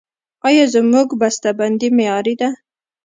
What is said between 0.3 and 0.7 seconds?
آیا